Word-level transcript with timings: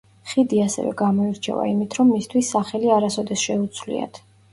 ხიდი 0.29 0.59
ასევე 0.61 0.93
გამოირჩევა 1.01 1.65
იმით, 1.71 1.97
რომ 1.99 2.09
მისთვის 2.13 2.49
სახელი 2.55 2.91
არასოდეს 2.95 3.45
შეუცვლიათ. 3.51 4.19